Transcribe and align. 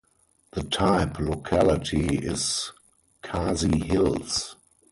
The 0.53 0.63
type 0.63 1.19
locality 1.19 2.17
is 2.25 2.71
Khasi 3.21 3.81
Hills. 3.85 4.55